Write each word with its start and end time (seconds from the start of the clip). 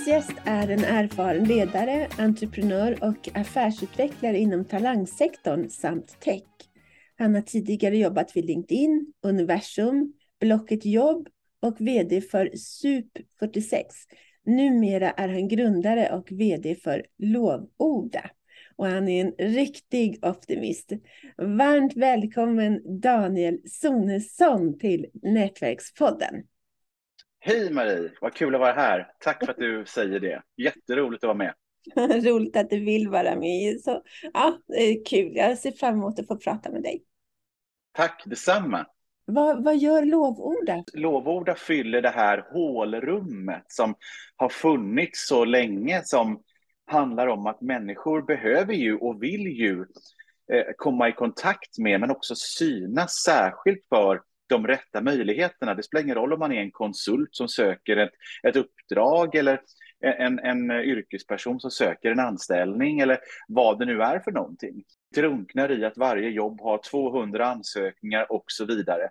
Dagens 0.00 0.28
gäst 0.28 0.40
är 0.44 0.68
en 0.68 0.84
erfaren 0.84 1.44
ledare, 1.44 2.08
entreprenör 2.18 3.04
och 3.04 3.28
affärsutvecklare 3.34 4.38
inom 4.38 4.64
talangsektorn 4.64 5.68
samt 5.68 6.20
tech. 6.20 6.42
Han 7.18 7.34
har 7.34 7.42
tidigare 7.42 7.96
jobbat 7.96 8.36
vid 8.36 8.44
LinkedIn, 8.44 9.12
Universum, 9.22 10.12
Blocket 10.40 10.84
Jobb 10.84 11.28
och 11.62 11.80
VD 11.80 12.20
för 12.20 12.46
SUP46. 12.46 13.84
Numera 14.46 15.10
är 15.10 15.28
han 15.28 15.48
grundare 15.48 16.10
och 16.12 16.32
VD 16.32 16.74
för 16.74 17.06
Lovorda 17.18 18.30
och 18.76 18.86
han 18.86 19.08
är 19.08 19.24
en 19.24 19.54
riktig 19.54 20.18
optimist. 20.26 20.92
Varmt 21.36 21.96
välkommen 21.96 23.00
Daniel 23.00 23.58
Sonesson 23.64 24.78
till 24.78 25.06
Nätverkspodden. 25.22 26.34
Hej 27.42 27.72
Marie, 27.72 28.12
vad 28.20 28.34
kul 28.34 28.54
att 28.54 28.60
vara 28.60 28.72
här. 28.72 29.12
Tack 29.18 29.44
för 29.44 29.50
att 29.50 29.58
du 29.58 29.84
säger 29.88 30.20
det. 30.20 30.42
Jätteroligt 30.56 31.24
att 31.24 31.28
vara 31.28 31.38
med. 31.38 31.54
Roligt 32.24 32.56
att 32.56 32.70
du 32.70 32.84
vill 32.84 33.08
vara 33.08 33.36
med. 33.36 33.80
Så, 33.80 34.02
ja, 34.32 34.58
kul. 35.08 35.32
Jag 35.36 35.58
ser 35.58 35.72
fram 35.72 35.94
emot 35.94 36.18
att 36.18 36.26
få 36.26 36.36
prata 36.36 36.70
med 36.70 36.82
dig. 36.82 37.04
Tack 37.92 38.22
detsamma. 38.26 38.86
Vad, 39.24 39.64
vad 39.64 39.76
gör 39.76 40.04
Lovorda? 40.04 40.84
Lovorda 40.94 41.54
fyller 41.54 42.02
det 42.02 42.08
här 42.08 42.44
hålrummet 42.52 43.64
som 43.68 43.94
har 44.36 44.48
funnits 44.48 45.28
så 45.28 45.44
länge 45.44 46.00
som 46.04 46.42
handlar 46.86 47.26
om 47.26 47.46
att 47.46 47.60
människor 47.60 48.22
behöver 48.22 48.74
ju 48.74 48.96
och 48.96 49.22
vill 49.22 49.46
ju 49.46 49.80
eh, 50.52 50.64
komma 50.76 51.08
i 51.08 51.12
kontakt 51.12 51.78
med 51.78 52.00
men 52.00 52.10
också 52.10 52.34
synas 52.34 53.12
särskilt 53.24 53.86
för 53.88 54.20
de 54.50 54.66
rätta 54.66 55.00
möjligheterna. 55.00 55.74
Det 55.74 55.82
spelar 55.82 56.02
ingen 56.04 56.14
roll 56.14 56.32
om 56.32 56.38
man 56.38 56.52
är 56.52 56.60
en 56.60 56.70
konsult 56.70 57.28
som 57.32 57.48
söker 57.48 57.96
ett, 57.96 58.12
ett 58.42 58.56
uppdrag 58.56 59.34
eller 59.34 59.60
en, 60.00 60.38
en 60.38 60.70
yrkesperson 60.70 61.60
som 61.60 61.70
söker 61.70 62.10
en 62.10 62.20
anställning 62.20 63.00
eller 63.00 63.18
vad 63.48 63.78
det 63.78 63.84
nu 63.84 64.02
är 64.02 64.18
för 64.18 64.32
någonting. 64.32 64.84
Drunknar 65.14 65.72
i 65.72 65.84
att 65.84 65.96
varje 65.98 66.30
jobb 66.30 66.60
har 66.60 66.78
200 66.78 67.46
ansökningar 67.46 68.32
och 68.32 68.44
så 68.46 68.64
vidare. 68.64 69.08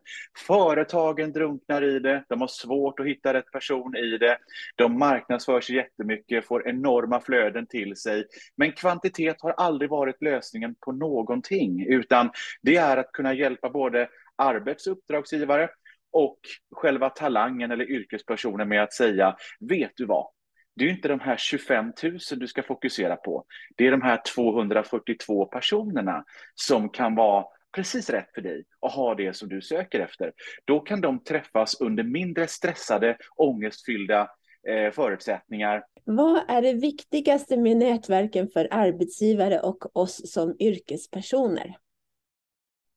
Företagen 0.48 1.32
drunknar 1.32 1.84
i 1.84 2.00
det, 2.00 2.24
de 2.30 2.42
har 2.42 2.48
svårt 2.48 3.00
att 3.00 3.06
hitta 3.06 3.34
rätt 3.34 3.52
person 3.52 3.96
i 3.96 4.18
det. 4.18 4.38
De 4.76 5.00
marknadsför 5.00 5.62
sig 5.62 5.76
jättemycket, 5.76 6.46
får 6.46 6.68
enorma 6.68 7.22
flöden 7.22 7.68
till 7.68 7.96
sig. 7.96 8.26
Men 8.56 8.72
kvantitet 8.72 9.42
har 9.42 9.52
aldrig 9.52 9.90
varit 9.90 10.22
lösningen 10.22 10.76
på 10.80 10.92
någonting, 10.92 11.86
utan 11.88 12.30
det 12.62 12.76
är 12.76 12.98
att 12.98 13.12
kunna 13.12 13.34
hjälpa 13.34 13.70
både 13.70 14.10
arbetsuppdragsgivare 14.40 15.70
och 16.12 16.40
själva 16.76 17.10
talangen 17.10 17.72
eller 17.72 17.92
yrkespersonen 17.92 18.70
med 18.70 18.84
att 18.84 18.94
säga, 18.94 19.36
vet 19.60 19.92
du 19.96 20.06
vad? 20.06 20.28
Det 20.76 20.86
är 20.86 20.90
inte 20.90 21.08
de 21.08 21.20
här 21.20 21.38
25 21.38 21.94
000 22.04 22.20
du 22.32 22.48
ska 22.48 22.64
fokusera 22.64 23.16
på. 23.16 23.46
Det 23.78 23.88
är 23.88 23.92
de 23.92 24.02
här 24.02 24.22
242 24.36 25.46
personerna 25.46 26.24
som 26.56 26.90
kan 26.90 27.16
vara 27.16 27.46
precis 27.76 28.10
rätt 28.10 28.34
för 28.34 28.42
dig 28.42 28.64
och 28.80 28.92
ha 28.92 29.16
det 29.16 29.36
som 29.36 29.50
du 29.50 29.62
söker 29.62 30.00
efter. 30.00 30.32
Då 30.66 30.80
kan 30.80 31.02
de 31.02 31.24
träffas 31.24 31.82
under 31.82 32.04
mindre 32.04 32.48
stressade, 32.48 33.18
ångestfyllda 33.36 34.30
eh, 34.68 34.92
förutsättningar. 34.92 35.84
Vad 36.04 36.42
är 36.48 36.62
det 36.62 36.74
viktigaste 36.74 37.58
med 37.58 37.78
nätverken 37.78 38.48
för 38.48 38.68
arbetsgivare 38.72 39.60
och 39.60 39.98
oss 39.98 40.32
som 40.32 40.56
yrkespersoner? 40.60 41.76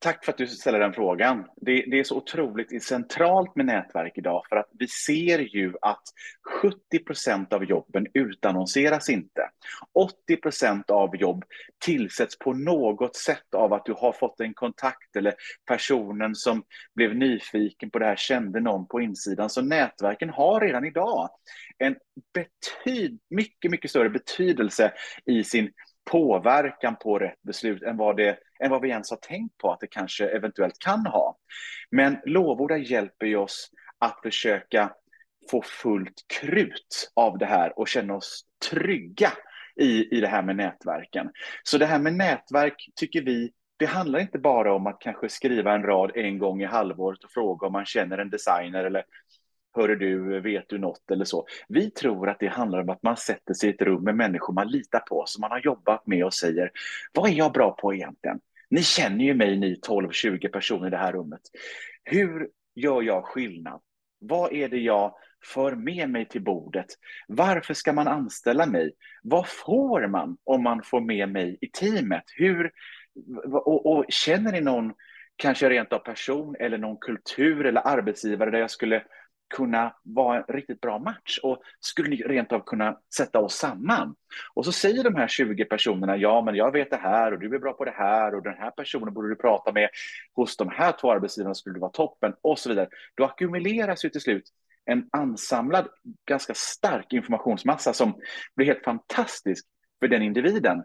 Tack 0.03 0.25
för 0.25 0.31
att 0.31 0.37
du 0.37 0.47
ställer 0.47 0.79
den 0.79 0.93
frågan. 0.93 1.45
Det, 1.55 1.85
det, 1.87 1.99
är 1.99 2.03
så 2.03 2.17
otroligt 2.17 2.83
centralt 2.83 3.55
med 3.55 3.65
nätverk 3.65 4.13
idag 4.15 4.43
för 4.49 4.55
att 4.55 4.69
vi 4.79 4.87
ser 4.87 5.39
ju 5.39 5.73
att 5.81 6.03
70 6.61 6.99
procent 6.99 7.53
av 7.53 7.63
jobben 7.63 8.07
utannonseras 8.13 9.09
inte. 9.09 9.49
80 9.93 10.35
procent 10.35 10.89
av 10.89 11.15
jobb 11.15 11.43
tillsätts 11.85 12.39
på 12.39 12.53
något 12.53 13.15
sätt 13.15 13.53
av 13.55 13.73
att 13.73 13.85
du 13.85 13.93
har 13.93 14.11
fått 14.11 14.39
en 14.39 14.53
kontakt 14.53 15.15
eller 15.15 15.33
personen 15.65 16.35
som 16.35 16.63
blev 16.95 17.15
nyfiken 17.15 17.89
på 17.89 17.99
det 17.99 18.05
här 18.05 18.15
kände 18.15 18.59
någon 18.59 18.87
på 18.87 19.01
insidan. 19.01 19.49
Så 19.49 19.61
nätverken 19.61 20.29
har 20.29 20.61
redan 20.61 20.85
idag 20.85 21.29
en 21.77 21.95
betyd, 22.33 23.19
mycket, 23.29 23.71
mycket 23.71 23.89
större 23.89 24.09
betydelse 24.09 24.93
i 25.25 25.43
sin 25.43 25.71
påverkan 26.11 26.95
på 26.95 27.19
rätt 27.19 27.41
beslut 27.41 27.83
än 27.83 27.97
vad, 27.97 28.17
det, 28.17 28.37
än 28.59 28.71
vad 28.71 28.81
vi 28.81 28.89
ens 28.89 29.09
har 29.09 29.17
tänkt 29.17 29.57
på 29.57 29.71
att 29.71 29.79
det 29.79 29.87
kanske 29.87 30.27
eventuellt 30.27 30.79
kan 30.79 31.05
ha. 31.05 31.37
Men 31.91 32.17
lovorda 32.25 32.77
hjälper 32.77 33.25
ju 33.25 33.35
oss 33.35 33.69
att 33.99 34.19
försöka 34.23 34.91
få 35.51 35.61
fullt 35.61 36.25
krut 36.39 37.11
av 37.13 37.37
det 37.37 37.45
här 37.45 37.79
och 37.79 37.87
känna 37.87 38.15
oss 38.15 38.45
trygga 38.69 39.31
i, 39.75 40.17
i 40.17 40.21
det 40.21 40.27
här 40.27 40.41
med 40.41 40.55
nätverken. 40.55 41.31
Så 41.63 41.77
det 41.77 41.85
här 41.85 41.99
med 41.99 42.13
nätverk 42.13 42.89
tycker 42.95 43.21
vi, 43.21 43.51
det 43.77 43.85
handlar 43.85 44.19
inte 44.19 44.39
bara 44.39 44.73
om 44.73 44.87
att 44.87 44.99
kanske 44.99 45.29
skriva 45.29 45.73
en 45.73 45.83
rad 45.83 46.11
en 46.15 46.37
gång 46.37 46.61
i 46.61 46.65
halvåret 46.65 47.23
och 47.23 47.31
fråga 47.31 47.67
om 47.67 47.73
man 47.73 47.85
känner 47.85 48.17
en 48.17 48.29
designer 48.29 48.83
eller 48.83 49.03
Hörru 49.75 49.95
du, 49.95 50.39
vet 50.39 50.69
du 50.69 50.77
något 50.77 51.11
eller 51.11 51.25
så. 51.25 51.45
Vi 51.67 51.91
tror 51.91 52.29
att 52.29 52.39
det 52.39 52.47
handlar 52.47 52.79
om 52.79 52.89
att 52.89 53.03
man 53.03 53.17
sätter 53.17 53.53
sig 53.53 53.69
i 53.69 53.73
ett 53.73 53.81
rum 53.81 54.03
med 54.03 54.15
människor 54.15 54.53
man 54.53 54.67
litar 54.67 54.99
på, 54.99 55.23
som 55.27 55.41
man 55.41 55.51
har 55.51 55.59
jobbat 55.59 56.07
med 56.07 56.25
och 56.25 56.33
säger, 56.33 56.71
vad 57.13 57.29
är 57.29 57.33
jag 57.33 57.53
bra 57.53 57.71
på 57.71 57.93
egentligen? 57.93 58.39
Ni 58.69 58.83
känner 58.83 59.25
ju 59.25 59.33
mig, 59.33 59.57
ni 59.57 59.79
12-20 59.87 60.47
personer 60.47 60.87
i 60.87 60.89
det 60.89 60.97
här 60.97 61.13
rummet. 61.13 61.41
Hur 62.03 62.49
gör 62.75 63.01
jag 63.01 63.25
skillnad? 63.25 63.81
Vad 64.19 64.53
är 64.53 64.69
det 64.69 64.79
jag 64.79 65.15
för 65.45 65.75
med 65.75 66.09
mig 66.09 66.27
till 66.27 66.43
bordet? 66.43 66.85
Varför 67.27 67.73
ska 67.73 67.93
man 67.93 68.07
anställa 68.07 68.65
mig? 68.65 68.91
Vad 69.23 69.47
får 69.47 70.07
man 70.07 70.37
om 70.43 70.63
man 70.63 70.83
får 70.83 71.01
med 71.01 71.29
mig 71.29 71.57
i 71.61 71.67
teamet? 71.67 72.23
Hur, 72.35 72.71
och, 73.51 73.85
och 73.85 74.05
känner 74.09 74.51
ni 74.51 74.61
någon, 74.61 74.93
kanske 75.35 75.69
rent 75.69 75.93
av 75.93 75.99
person 75.99 76.55
eller 76.59 76.77
någon 76.77 76.97
kultur 76.97 77.65
eller 77.65 77.87
arbetsgivare 77.87 78.51
där 78.51 78.59
jag 78.59 78.71
skulle 78.71 79.03
kunna 79.53 79.93
vara 80.03 80.37
en 80.37 80.43
riktigt 80.47 80.81
bra 80.81 80.99
match 80.99 81.39
och 81.43 81.61
skulle 81.79 82.09
ni 82.09 82.15
rent 82.15 82.51
av 82.51 82.59
kunna 82.59 82.97
sätta 83.17 83.39
oss 83.39 83.55
samman. 83.55 84.15
Och 84.53 84.65
så 84.65 84.71
säger 84.71 85.03
de 85.03 85.15
här 85.15 85.27
20 85.27 85.65
personerna, 85.65 86.17
ja 86.17 86.41
men 86.41 86.55
jag 86.55 86.71
vet 86.71 86.89
det 86.89 86.97
här 86.97 87.31
och 87.31 87.39
du 87.39 87.55
är 87.55 87.59
bra 87.59 87.73
på 87.73 87.85
det 87.85 87.93
här 87.97 88.35
och 88.35 88.43
den 88.43 88.57
här 88.57 88.71
personen 88.71 89.13
borde 89.13 89.29
du 89.29 89.35
prata 89.35 89.71
med, 89.71 89.89
hos 90.35 90.57
de 90.57 90.69
här 90.69 90.91
två 90.91 91.11
arbetsgivarna 91.11 91.55
skulle 91.55 91.75
du 91.75 91.79
vara 91.79 91.91
toppen 91.91 92.33
och 92.41 92.59
så 92.59 92.69
vidare. 92.69 92.87
Då 93.15 93.25
ackumuleras 93.25 94.05
ju 94.05 94.09
till 94.09 94.21
slut 94.21 94.43
en 94.85 95.09
ansamlad, 95.11 95.87
ganska 96.27 96.53
stark 96.55 97.13
informationsmassa 97.13 97.93
som 97.93 98.13
blir 98.55 98.67
helt 98.67 98.83
fantastisk 98.83 99.65
för 99.99 100.07
den 100.07 100.21
individen 100.21 100.83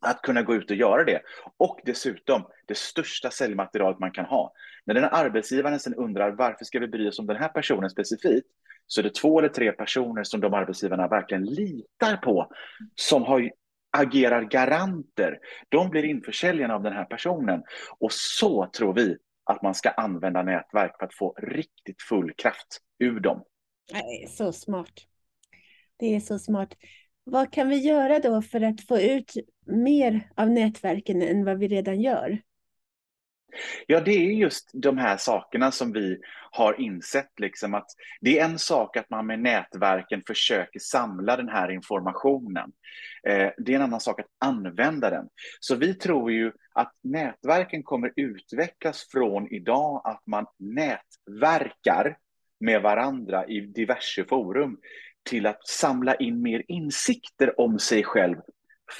att 0.00 0.22
kunna 0.22 0.42
gå 0.42 0.54
ut 0.54 0.70
och 0.70 0.76
göra 0.76 1.04
det. 1.04 1.22
Och 1.56 1.80
dessutom 1.84 2.42
det 2.66 2.76
största 2.76 3.30
säljmaterialet 3.30 3.98
man 3.98 4.10
kan 4.10 4.24
ha. 4.24 4.52
När 4.84 4.94
den 4.94 5.04
arbetsgivaren 5.04 5.80
sen 5.80 5.94
undrar 5.94 6.30
varför 6.30 6.64
ska 6.64 6.78
vi 6.78 6.88
bry 6.88 7.08
oss 7.08 7.18
om 7.18 7.26
den 7.26 7.36
här 7.36 7.48
personen 7.48 7.90
specifikt, 7.90 8.46
så 8.86 9.00
är 9.00 9.02
det 9.02 9.14
två 9.14 9.38
eller 9.38 9.48
tre 9.48 9.72
personer 9.72 10.24
som 10.24 10.40
de 10.40 10.54
arbetsgivarna 10.54 11.08
verkligen 11.08 11.44
litar 11.44 12.16
på, 12.16 12.52
som 12.94 13.22
har, 13.22 13.50
agerar 13.90 14.42
garanter. 14.42 15.38
De 15.68 15.90
blir 15.90 16.04
införsäljarna 16.04 16.74
av 16.74 16.82
den 16.82 16.92
här 16.92 17.04
personen. 17.04 17.62
Och 17.98 18.12
så 18.12 18.66
tror 18.66 18.94
vi 18.94 19.16
att 19.44 19.62
man 19.62 19.74
ska 19.74 19.90
använda 19.90 20.42
nätverk 20.42 20.96
för 20.98 21.06
att 21.06 21.14
få 21.14 21.34
riktigt 21.42 22.02
full 22.02 22.32
kraft 22.32 22.80
ur 22.98 23.20
dem. 23.20 23.44
Det 23.92 24.22
är 24.22 24.26
så 24.26 24.52
smart. 24.52 24.92
Det 25.96 26.16
är 26.16 26.20
så 26.20 26.38
smart. 26.38 26.74
Vad 27.30 27.52
kan 27.52 27.68
vi 27.68 27.76
göra 27.76 28.18
då 28.18 28.42
för 28.42 28.60
att 28.60 28.80
få 28.80 29.00
ut 29.00 29.32
mer 29.66 30.30
av 30.36 30.50
nätverken 30.50 31.22
än 31.22 31.44
vad 31.44 31.58
vi 31.58 31.68
redan 31.68 32.00
gör? 32.00 32.38
Ja, 33.86 34.00
det 34.00 34.10
är 34.10 34.32
just 34.32 34.70
de 34.72 34.98
här 34.98 35.16
sakerna 35.16 35.70
som 35.70 35.92
vi 35.92 36.18
har 36.50 36.80
insett. 36.80 37.40
Liksom 37.40 37.74
att 37.74 37.86
det 38.20 38.38
är 38.38 38.44
en 38.44 38.58
sak 38.58 38.96
att 38.96 39.10
man 39.10 39.26
med 39.26 39.40
nätverken 39.40 40.22
försöker 40.26 40.80
samla 40.80 41.36
den 41.36 41.48
här 41.48 41.70
informationen. 41.70 42.72
Eh, 43.26 43.50
det 43.58 43.72
är 43.72 43.76
en 43.76 43.82
annan 43.82 44.00
sak 44.00 44.20
att 44.20 44.48
använda 44.48 45.10
den. 45.10 45.28
Så 45.60 45.74
vi 45.74 45.94
tror 45.94 46.32
ju 46.32 46.52
att 46.74 46.92
nätverken 47.02 47.82
kommer 47.82 48.12
utvecklas 48.16 49.08
från 49.12 49.48
idag 49.54 50.02
att 50.04 50.22
man 50.26 50.46
nätverkar 50.58 52.16
med 52.60 52.82
varandra 52.82 53.46
i 53.46 53.60
diverse 53.60 54.24
forum 54.24 54.78
till 55.30 55.46
att 55.46 55.66
samla 55.68 56.14
in 56.14 56.42
mer 56.42 56.62
insikter 56.68 57.60
om 57.60 57.78
sig 57.78 58.04
själv 58.04 58.36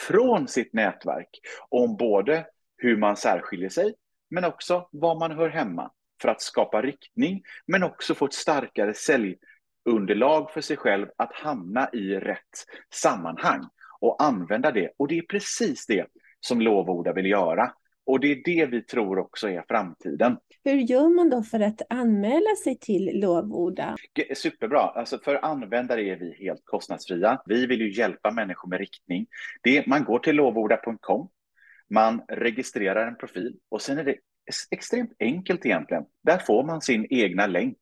från 0.09 0.49
sitt 0.49 0.73
nätverk. 0.73 1.29
Om 1.69 1.97
både 1.97 2.47
hur 2.77 2.97
man 2.97 3.17
särskiljer 3.17 3.69
sig, 3.69 3.94
men 4.31 4.44
också 4.44 4.88
var 4.93 5.19
man 5.19 5.31
hör 5.31 5.49
hemma. 5.49 5.91
För 6.23 6.29
att 6.29 6.43
skapa 6.43 6.82
riktning, 6.82 7.43
men 7.67 7.82
också 7.82 8.15
få 8.15 8.25
ett 8.25 8.35
starkare 8.35 8.94
säljunderlag 8.94 10.50
för 10.50 10.61
sig 10.61 10.77
själv 10.77 11.06
att 11.17 11.32
hamna 11.32 11.91
i 11.93 12.15
rätt 12.15 12.67
sammanhang 12.94 13.65
och 14.00 14.23
använda 14.23 14.71
det. 14.71 14.91
Och 14.97 15.09
det 15.09 15.19
är 15.19 15.23
precis 15.23 15.87
det 15.87 16.06
som 16.41 16.61
Lovorda 16.61 17.12
vill 17.12 17.27
göra. 17.27 17.73
Och 18.06 18.20
det 18.20 18.32
är 18.32 18.43
det 18.44 18.67
vi 18.67 18.82
tror 18.82 19.19
också 19.19 19.49
är 19.49 19.64
framtiden. 19.69 20.37
Hur 20.64 20.76
gör 20.76 21.08
man 21.08 21.31
då 21.31 21.43
för 21.43 21.61
att 21.61 21.82
anmäla 21.91 22.56
sig 22.64 22.79
till 22.79 23.20
Lovorda? 23.20 23.97
Superbra. 24.35 24.81
Alltså 24.81 25.19
för 25.19 25.44
användare 25.44 26.02
är 26.02 26.17
vi 26.17 26.35
helt 26.35 26.64
kostnadsfria. 26.64 27.43
Vi 27.47 27.67
vill 27.67 27.81
ju 27.81 27.93
hjälpa 27.93 28.31
människor 28.31 28.69
med 28.69 28.79
riktning. 28.79 29.26
Det, 29.62 29.87
man 29.87 30.05
går 30.05 30.19
till 30.19 30.37
lovorda.com, 30.37 31.29
man 31.91 32.23
registrerar 32.29 33.06
en 33.06 33.17
profil 33.17 33.56
och 33.69 33.82
sen 33.82 33.99
är 33.99 34.05
det 34.05 34.17
extremt 34.70 35.12
enkelt 35.20 35.67
egentligen. 35.67 36.05
Där 36.25 36.38
får 36.38 36.64
man 36.64 36.81
sin 36.81 37.06
egna 37.11 37.46
länk. 37.46 37.79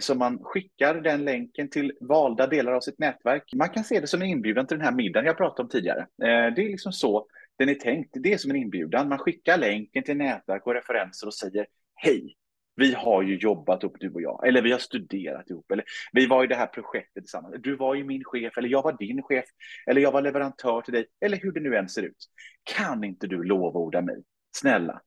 Så 0.00 0.14
man 0.14 0.38
skickar 0.42 0.94
den 0.94 1.24
länken 1.24 1.70
till 1.70 1.92
valda 2.00 2.46
delar 2.46 2.72
av 2.72 2.80
sitt 2.80 2.98
nätverk. 2.98 3.50
Man 3.54 3.68
kan 3.68 3.84
se 3.84 4.00
det 4.00 4.06
som 4.06 4.22
en 4.22 4.28
inbjudan 4.28 4.66
till 4.66 4.76
den 4.76 4.86
här 4.86 4.94
middagen 4.94 5.26
jag 5.26 5.36
pratade 5.36 5.62
om 5.62 5.68
tidigare. 5.68 6.00
Eh, 6.00 6.54
det 6.54 6.62
är 6.62 6.68
liksom 6.68 6.92
så 6.92 7.26
den 7.60 7.68
är 7.68 7.74
tänkt. 7.74 8.10
Det 8.12 8.32
är 8.32 8.38
som 8.38 8.50
en 8.50 8.56
inbjudan. 8.56 9.08
Man 9.08 9.18
skickar 9.18 9.58
länken 9.58 10.02
till 10.02 10.16
nätverk 10.16 10.66
och 10.66 10.74
referenser 10.74 11.26
och 11.26 11.34
säger 11.34 11.66
hej. 11.94 12.36
Vi 12.76 12.94
har 12.94 13.22
ju 13.22 13.36
jobbat 13.36 13.84
upp 13.84 13.92
du 14.00 14.10
och 14.10 14.22
jag, 14.22 14.46
eller 14.48 14.62
vi 14.62 14.72
har 14.72 14.78
studerat 14.78 15.50
ihop, 15.50 15.70
eller 15.70 15.84
vi 16.12 16.26
var 16.26 16.44
i 16.44 16.46
det 16.46 16.54
här 16.54 16.66
projektet 16.66 17.24
tillsammans. 17.24 17.54
Du 17.58 17.76
var 17.76 17.94
ju 17.94 18.04
min 18.04 18.24
chef, 18.24 18.58
eller 18.58 18.68
jag 18.68 18.82
var 18.82 18.96
din 18.98 19.22
chef, 19.22 19.44
eller 19.86 20.00
jag 20.00 20.12
var 20.12 20.22
leverantör 20.22 20.80
till 20.80 20.94
dig, 20.94 21.06
eller 21.20 21.36
hur 21.36 21.52
det 21.52 21.60
nu 21.60 21.76
än 21.76 21.88
ser 21.88 22.02
ut. 22.02 22.26
Kan 22.64 23.04
inte 23.04 23.26
du 23.26 23.42
lovorda 23.42 24.02
mig? 24.02 24.16
Snälla, 24.56 25.00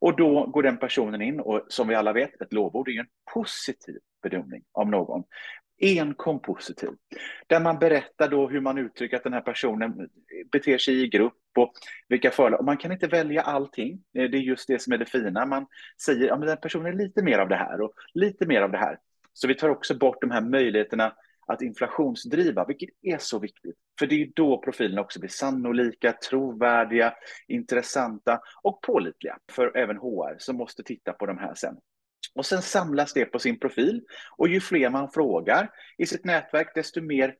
och 0.00 0.16
då 0.16 0.46
går 0.46 0.62
den 0.62 0.78
personen 0.78 1.22
in 1.22 1.40
och 1.40 1.66
som 1.68 1.88
vi 1.88 1.94
alla 1.94 2.12
vet, 2.12 2.40
ett 2.40 2.52
lovord 2.52 2.88
är 2.88 2.92
ju 2.92 3.00
en 3.00 3.06
positiv 3.34 3.98
bedömning 4.22 4.62
av 4.72 4.88
någon. 4.88 5.24
Enkom 5.82 6.40
positiv. 6.40 6.90
Där 7.46 7.60
man 7.60 7.78
berättar 7.78 8.28
då 8.28 8.48
hur 8.48 8.60
man 8.60 8.78
uttrycker 8.78 9.16
att 9.16 9.24
den 9.24 9.32
här 9.32 9.40
personen 9.40 10.08
beter 10.52 10.78
sig 10.78 11.02
i 11.02 11.08
grupp 11.08 11.34
och 11.58 11.72
vilka 12.08 12.30
fördelar. 12.30 12.62
Man 12.62 12.76
kan 12.76 12.92
inte 12.92 13.06
välja 13.06 13.42
allting. 13.42 13.92
Eh, 13.92 14.30
det 14.30 14.38
är 14.38 14.42
just 14.42 14.68
det 14.68 14.82
som 14.82 14.92
är 14.92 14.98
det 14.98 15.06
fina. 15.06 15.46
Man 15.46 15.66
säger 16.02 16.32
att 16.32 16.40
ja, 16.40 16.46
den 16.46 16.56
personen 16.56 16.86
är 16.86 16.92
lite 16.92 17.22
mer 17.22 17.38
av 17.38 17.48
det 17.48 17.56
här 17.56 17.80
och 17.80 17.92
lite 18.14 18.46
mer 18.46 18.62
av 18.62 18.70
det 18.70 18.78
här. 18.78 18.98
Så 19.32 19.48
vi 19.48 19.54
tar 19.54 19.68
också 19.68 19.98
bort 19.98 20.20
de 20.20 20.30
här 20.30 20.40
möjligheterna 20.40 21.12
att 21.46 21.62
inflationsdriva, 21.62 22.64
vilket 22.64 22.90
är 23.02 23.18
så 23.18 23.38
viktigt. 23.38 23.76
För 23.98 24.06
det 24.06 24.22
är 24.22 24.30
då 24.34 24.62
profilerna 24.62 25.00
också 25.00 25.20
blir 25.20 25.30
sannolika, 25.30 26.12
trovärdiga, 26.12 27.14
intressanta 27.48 28.40
och 28.62 28.82
pålitliga 28.82 29.38
för 29.52 29.76
även 29.76 29.96
HR 29.96 30.36
som 30.38 30.56
måste 30.56 30.82
titta 30.82 31.12
på 31.12 31.26
de 31.26 31.38
här 31.38 31.54
sen. 31.54 31.76
Och 32.34 32.46
sen 32.46 32.62
samlas 32.62 33.12
det 33.12 33.24
på 33.24 33.38
sin 33.38 33.58
profil. 33.58 34.02
Och 34.36 34.48
ju 34.48 34.60
fler 34.60 34.90
man 34.90 35.10
frågar 35.10 35.70
i 35.98 36.06
sitt 36.06 36.24
nätverk, 36.24 36.72
desto 36.74 37.00
mer 37.00 37.34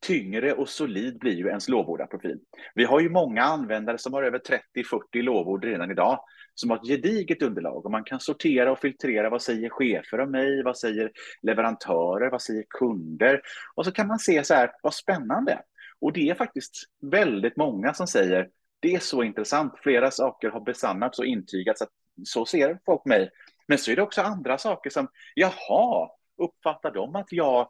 tyngre 0.00 0.52
och 0.52 0.68
solid 0.68 1.18
blir 1.18 1.34
ju 1.34 1.48
ens 1.48 1.68
lovordarprofil. 1.68 2.38
Vi 2.74 2.84
har 2.84 3.00
ju 3.00 3.10
många 3.10 3.42
användare 3.42 3.98
som 3.98 4.12
har 4.12 4.22
över 4.22 4.38
30-40 4.38 5.22
lovord 5.22 5.64
redan 5.64 5.90
idag 5.90 6.20
som 6.54 6.70
har 6.70 6.76
ett 6.76 6.88
gediget 6.88 7.42
underlag. 7.42 7.84
Och 7.84 7.90
man 7.90 8.04
kan 8.04 8.20
sortera 8.20 8.72
och 8.72 8.78
filtrera. 8.78 9.30
Vad 9.30 9.42
säger 9.42 9.68
chefer 9.68 10.20
om 10.20 10.30
mig, 10.30 10.62
vad 10.62 10.78
säger 10.78 11.10
leverantörer, 11.42 12.30
vad 12.30 12.42
säger 12.42 12.64
kunder? 12.70 13.40
Och 13.74 13.84
så 13.84 13.92
kan 13.92 14.06
man 14.06 14.18
se 14.18 14.44
så 14.44 14.54
här, 14.54 14.70
vad 14.82 14.94
spännande. 14.94 15.62
Och 16.00 16.12
det 16.12 16.28
är 16.28 16.34
faktiskt 16.34 16.74
väldigt 17.00 17.56
många 17.56 17.94
som 17.94 18.06
säger 18.06 18.48
det 18.80 18.94
är 18.94 18.98
så 18.98 19.22
intressant, 19.22 19.72
flera 19.82 20.10
saker 20.10 20.50
har 20.50 20.60
besannats 20.60 21.18
och 21.18 21.26
intygats 21.26 21.82
att 21.82 21.88
så 22.24 22.46
ser 22.46 22.78
folk 22.86 23.04
mig. 23.04 23.30
Men 23.68 23.78
så 23.78 23.90
är 23.90 23.96
det 23.96 24.02
också 24.02 24.22
andra 24.22 24.58
saker 24.58 24.90
som, 24.90 25.08
jaha, 25.34 26.08
uppfattar 26.38 26.90
de 26.90 27.16
att 27.16 27.32
jag 27.32 27.68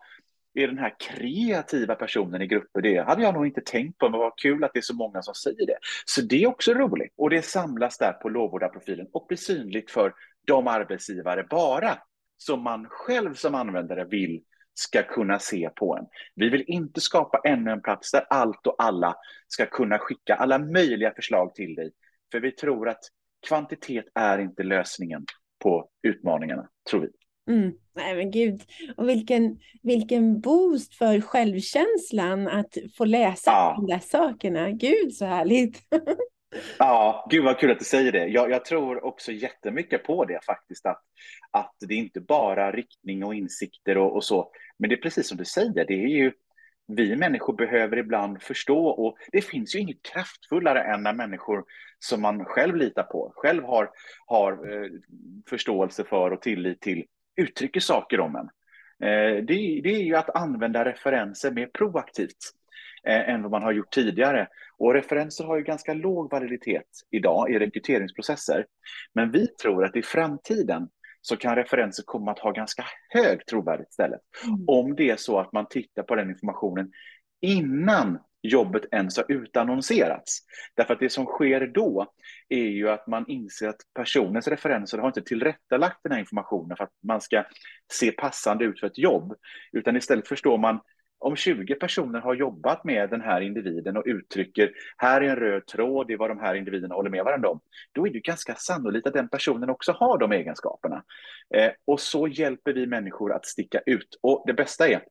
är 0.55 0.67
den 0.67 0.79
här 0.79 0.95
kreativa 0.99 1.95
personen 1.95 2.43
i 2.43 2.47
grupper. 2.47 2.81
Det 2.83 3.03
hade 3.03 3.23
jag 3.23 3.35
nog 3.35 3.47
inte 3.47 3.61
tänkt 3.61 3.99
på, 3.99 4.09
men 4.09 4.21
vad 4.21 4.39
kul 4.39 4.65
att 4.65 4.73
det 4.73 4.81
är 4.81 4.83
så 4.83 4.95
många 4.95 5.23
som 5.23 5.35
säger 5.35 5.67
det. 5.67 5.79
Så 6.05 6.21
det 6.21 6.43
är 6.43 6.47
också 6.47 6.75
roligt. 6.75 7.15
Och 7.17 7.31
det 7.31 7.43
samlas 7.43 7.99
där 7.99 8.13
på 8.13 8.29
lovordarprofilen 8.29 9.07
och 9.13 9.27
blir 9.29 9.39
synligt 9.39 9.91
för 9.91 10.15
de 10.47 10.67
arbetsgivare 10.67 11.47
bara 11.51 11.99
som 12.37 12.63
man 12.63 12.87
själv 12.89 13.35
som 13.35 13.55
användare 13.55 14.05
vill 14.05 14.43
ska 14.75 15.03
kunna 15.03 15.39
se 15.39 15.71
på 15.77 15.97
en. 15.97 16.07
Vi 16.35 16.49
vill 16.49 16.65
inte 16.67 17.01
skapa 17.01 17.41
ännu 17.45 17.71
en 17.71 17.83
plats 17.83 18.13
där 18.13 18.27
allt 18.31 18.67
och 18.67 18.75
alla 18.79 19.17
ska 19.49 19.67
kunna 19.67 19.99
skicka 19.99 20.35
alla 20.35 20.59
möjliga 20.59 21.15
förslag 21.15 21.55
till 21.55 21.75
dig. 21.75 21.93
För 22.33 22.41
vi 22.41 22.53
tror 22.53 22.89
att 22.89 23.01
kvantitet 23.49 24.05
är 24.15 24.39
inte 24.39 24.63
lösningen 24.63 25.25
på 25.59 25.89
utmaningarna, 26.03 26.69
tror 26.91 27.01
vi. 27.01 27.09
Mm. 27.55 27.73
Nej 27.97 28.17
men 28.17 28.31
gud, 28.31 28.63
och 28.97 29.09
vilken, 29.09 29.59
vilken 29.83 30.41
boost 30.41 30.95
för 30.95 31.21
självkänslan 31.21 32.49
att 32.49 32.77
få 32.97 33.05
läsa 33.05 33.51
ja. 33.51 33.75
de 33.77 33.87
där 33.87 33.99
sakerna. 33.99 34.71
Gud 34.71 35.15
så 35.15 35.25
härligt. 35.25 35.79
ja, 36.79 37.27
gud 37.31 37.45
vad 37.45 37.59
kul 37.59 37.71
att 37.71 37.79
du 37.79 37.85
säger 37.85 38.13
det. 38.13 38.27
Jag, 38.27 38.51
jag, 38.51 38.65
tror 38.65 39.05
också 39.05 39.33
jättemycket 39.33 40.05
på 40.05 40.25
det 40.25 40.45
faktiskt, 40.47 40.87
att, 40.87 41.03
att 41.51 41.75
det 41.89 41.95
är 41.95 41.99
inte 41.99 42.21
bara 42.21 42.73
riktning 42.73 43.25
och 43.25 43.35
insikter 43.35 43.99
och, 43.99 44.17
och 44.17 44.25
så, 44.25 44.51
men 44.79 44.91
det 44.91 44.97
är 44.97 45.03
precis 45.03 45.29
som 45.29 45.37
du 45.37 45.45
säger, 45.45 45.85
det 45.87 46.05
är 46.05 46.09
ju 46.09 46.33
vi 46.89 47.17
människor 47.17 47.53
behöver 47.57 47.97
ibland 47.97 48.43
förstå 48.43 48.87
och 48.87 49.17
det 49.33 49.41
finns 49.41 49.75
ju 49.75 49.79
inget 49.79 50.03
kraftfullare 50.03 50.83
än 50.83 51.03
när 51.03 51.13
människor 51.13 51.65
som 51.99 52.23
man 52.23 52.45
själv 52.45 52.77
litar 52.77 53.03
på, 53.03 53.33
själv 53.37 53.65
har, 53.65 53.91
har 54.27 54.53
eh, 54.53 54.91
förståelse 55.51 56.05
för 56.05 56.31
och 56.31 56.43
tillit 56.43 56.81
till 56.81 57.05
uttrycker 57.37 57.81
saker 57.81 58.21
om 58.21 58.37
en. 58.37 58.49
Eh, 59.09 59.45
det, 59.45 59.81
det, 59.83 59.95
är 59.95 60.03
ju 60.03 60.17
att 60.17 60.37
använda 60.37 60.85
referenser 60.85 61.51
mer 61.51 61.67
proaktivt 61.67 62.53
eh, 63.05 63.29
än 63.29 63.43
vad 63.43 63.51
man 63.51 63.63
har 63.63 63.73
gjort 63.73 63.91
tidigare. 63.91 64.49
Och 64.79 64.95
referenser 64.95 65.45
har 65.45 65.57
ju 65.57 65.63
ganska 65.63 65.95
låg 65.95 66.31
validitet 66.31 66.87
idag 67.11 67.51
i 67.51 67.59
rekryteringsprocesser. 67.59 68.67
Men 69.13 69.31
vi 69.31 69.47
tror 69.47 69.85
att 69.85 69.97
i 69.97 70.03
framtiden 70.03 70.89
så 71.29 71.37
kan 71.37 71.57
referenser 71.57 72.03
komma 72.07 72.31
att 72.31 72.39
ha 72.39 72.51
ganska 72.51 72.85
hög 73.09 73.47
trovärdighet 73.47 73.91
istället. 73.91 74.21
Mm. 74.47 74.65
Om 74.67 74.97
det 74.97 75.11
är 75.11 75.17
så 75.17 75.39
att 75.39 75.53
man 75.53 75.67
tittar 75.69 76.03
på 76.03 76.15
den 76.15 76.31
informationen 76.31 76.93
innan 77.41 78.19
jobbet 78.43 78.83
ens 78.93 79.17
har 79.17 79.25
utannonserats. 79.29 80.39
Därför 80.77 80.95
att 80.95 81.01
det 81.01 81.11
som 81.11 81.27
sker 81.27 81.67
då 81.67 82.07
är 82.49 82.69
ju 82.69 82.89
att 82.89 83.07
man 83.07 83.25
inser 83.29 83.69
att 83.69 83.81
personens 83.95 84.49
referenser 84.49 84.99
har 84.99 85.07
inte 85.07 85.23
tillrättalagt 85.23 85.99
den 86.03 86.13
här 86.13 86.19
informationen 86.19 86.77
för 86.77 86.85
att 86.85 86.93
man 87.07 87.21
ska 87.21 87.45
se 87.93 88.13
passande 88.13 88.65
ut 88.65 88.81
för 88.81 88.87
ett 88.87 88.99
jobb, 88.99 89.35
utan 89.73 89.97
istället 89.97 90.29
förstår 90.29 90.59
man 90.59 90.81
om 91.19 91.37
20 91.37 91.75
personer 91.75 92.21
har 92.21 92.35
jobbat 92.35 92.85
med 92.85 93.11
den 93.11 93.21
här 93.21 93.41
individen 93.41 93.97
och 93.97 94.03
uttrycker 94.07 94.73
här 94.97 95.21
är 95.21 95.29
en 95.29 95.37
röd 95.37 95.67
tråd, 95.67 96.11
är 96.11 96.17
vad 96.17 96.31
de 96.31 96.39
här 96.39 96.55
individerna 96.55 96.95
håller 96.95 97.11
med 97.11 97.25
varandra 97.25 97.49
om, 97.49 97.61
då 97.93 98.07
är 98.07 98.13
det 98.13 98.21
ganska 98.21 98.55
sannolikt 98.55 99.07
att 99.07 99.15
den 99.15 99.29
personen 99.29 99.71
också 99.71 99.93
har 99.93 100.19
de 100.19 100.33
egenskaperna. 100.33 101.05
Eh, 101.55 101.71
och 101.85 102.01
så 102.01 102.29
hjälper 102.29 102.73
vi 102.73 102.87
människor 102.87 103.33
att 103.33 103.47
sticka 103.47 103.81
ut. 103.87 104.19
Och 104.21 104.45
det 104.47 104.55
bästa 104.55 104.89
är, 104.89 105.03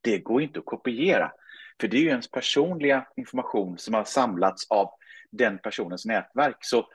det 0.00 0.18
går 0.18 0.42
inte 0.42 0.58
att 0.58 0.64
kopiera. 0.64 1.32
För 1.80 1.88
det 1.88 1.96
är 1.96 2.00
ju 2.00 2.08
ens 2.08 2.30
personliga 2.30 3.06
information 3.16 3.78
som 3.78 3.94
har 3.94 4.04
samlats 4.04 4.70
av 4.70 4.90
den 5.30 5.58
personens 5.58 6.04
nätverk. 6.04 6.56
Så 6.60 6.88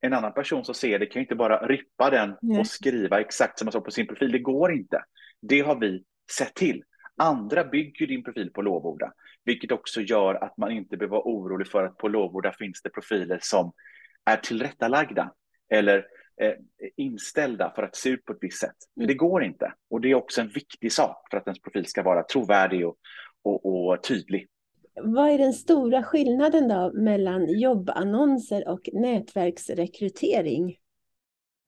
en 0.00 0.12
annan 0.12 0.32
person 0.32 0.64
som 0.64 0.74
ser 0.74 0.98
det 0.98 1.06
kan 1.06 1.20
ju 1.20 1.24
inte 1.24 1.34
bara 1.34 1.66
rippa 1.66 2.10
den 2.10 2.36
Nej. 2.42 2.60
och 2.60 2.66
skriva 2.66 3.20
exakt 3.20 3.58
som 3.58 3.66
man 3.66 3.72
såg 3.72 3.84
på 3.84 3.90
sin 3.90 4.06
profil. 4.06 4.32
Det 4.32 4.38
går 4.38 4.72
inte. 4.72 5.04
Det 5.42 5.60
har 5.60 5.80
vi 5.80 6.04
sett 6.30 6.54
till. 6.54 6.82
Andra 7.16 7.64
bygger 7.64 8.06
din 8.06 8.24
profil 8.24 8.50
på 8.52 8.62
lovorda, 8.62 9.12
vilket 9.44 9.72
också 9.72 10.00
gör 10.00 10.34
att 10.34 10.56
man 10.56 10.70
inte 10.70 10.96
behöver 10.96 11.16
vara 11.16 11.28
orolig 11.28 11.68
för 11.68 11.84
att 11.84 11.96
på 11.96 12.08
lovorda 12.08 12.52
finns 12.52 12.82
det 12.82 12.90
profiler 12.90 13.38
som 13.42 13.72
är 14.24 14.36
tillrättalagda 14.36 15.32
eller 15.68 16.06
eh, 16.40 16.54
inställda 16.96 17.72
för 17.76 17.82
att 17.82 17.96
se 17.96 18.08
ut 18.08 18.24
på 18.24 18.32
ett 18.32 18.38
visst 18.40 18.58
sätt. 18.58 18.76
Mm. 18.96 19.06
Det 19.06 19.14
går 19.14 19.44
inte. 19.44 19.72
Och 19.90 20.00
det 20.00 20.10
är 20.10 20.14
också 20.14 20.40
en 20.40 20.48
viktig 20.48 20.92
sak 20.92 21.26
för 21.30 21.36
att 21.36 21.46
ens 21.46 21.60
profil 21.60 21.86
ska 21.86 22.02
vara 22.02 22.22
trovärdig 22.22 22.86
och, 22.86 22.96
och, 23.42 23.66
och 23.66 24.02
tydlig. 24.02 24.48
Vad 24.94 25.30
är 25.30 25.38
den 25.38 25.52
stora 25.52 26.02
skillnaden 26.02 26.68
då 26.68 26.92
mellan 26.94 27.58
jobbannonser 27.60 28.68
och 28.68 28.88
nätverksrekrytering? 28.92 30.76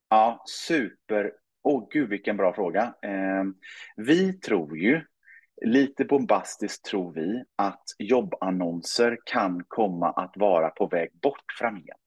Ja, 0.09 0.43
super. 0.47 1.33
Åh 1.63 1.79
oh, 1.79 1.89
gud 1.91 2.09
vilken 2.09 2.37
bra 2.37 2.55
fråga. 2.55 2.95
Eh, 3.03 3.45
vi 3.97 4.33
tror 4.33 4.79
ju, 4.79 5.01
lite 5.65 6.05
bombastiskt 6.05 6.85
tror 6.85 7.13
vi, 7.13 7.45
att 7.57 7.83
jobbannonser 7.99 9.19
kan 9.25 9.65
komma 9.69 10.11
att 10.11 10.33
vara 10.37 10.71
på 10.71 10.87
väg 10.87 11.11
bort 11.23 11.53
framgent. 11.59 12.01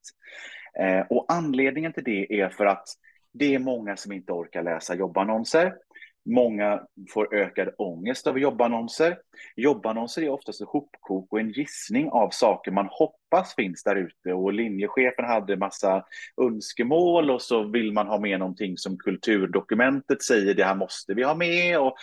Eh, 0.80 1.06
och 1.10 1.26
anledningen 1.28 1.94
till 1.94 2.04
det 2.04 2.42
är 2.42 2.50
för 2.50 2.66
att 2.66 2.88
det 3.34 3.56
är 3.56 3.60
många 3.60 3.98
som 3.98 4.12
inte 4.12 4.32
orkar 4.32 4.64
läsa 4.64 4.96
jobbannonser. 4.96 5.74
Många 6.30 6.82
får 7.14 7.36
ökad 7.36 7.70
ångest 7.78 8.28
av 8.28 8.40
jobbannonser. 8.40 9.18
Jobbannonser 9.56 10.22
är 10.22 10.30
oftast 10.30 10.62
ett 10.62 10.68
hopkok 10.68 11.34
och 11.34 11.40
en 11.40 11.52
gissning 11.52 12.10
av 12.10 12.30
saker 12.30 12.72
man 12.72 12.88
hoppas 12.92 13.56
finns 13.56 13.84
där 13.84 13.96
ute. 13.96 14.34
Och 14.34 14.54
linjechefen 14.54 15.26
hade 15.26 15.58
massa 15.58 16.06
önskemål 16.42 17.32
och 17.32 17.42
så 17.42 17.64
vill 17.64 17.94
man 17.94 18.08
ha 18.08 18.20
med 18.20 18.40
någonting 18.40 18.78
som 18.78 18.98
kulturdokumentet 18.98 20.24
säger, 20.24 20.54
det 20.54 20.64
här 20.64 20.76
måste 20.76 21.14
vi 21.14 21.24
ha 21.24 21.36
med. 21.36 21.80
Och 21.80 21.96